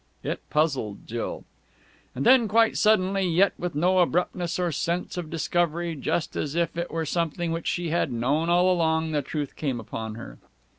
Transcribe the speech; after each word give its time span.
It 0.23 0.39
puzzled 0.49 1.05
Jill. 1.05 1.43
And 2.15 2.25
then, 2.25 2.47
quite 2.47 2.75
suddenly, 2.75 3.21
yet 3.27 3.53
with 3.59 3.75
no 3.75 3.99
abruptness 3.99 4.57
or 4.57 4.71
sense 4.71 5.15
of 5.15 5.29
discovery, 5.29 5.93
just 5.95 6.35
as 6.35 6.55
if 6.55 6.75
it 6.75 6.89
were 6.89 7.05
something 7.05 7.51
which 7.51 7.67
she 7.67 7.89
had 7.89 8.11
known 8.11 8.49
all 8.49 8.71
along, 8.73 9.11
the 9.11 9.21
truth 9.21 9.55
came 9.55 9.79
upon 9.79 10.15
her. 10.15 10.39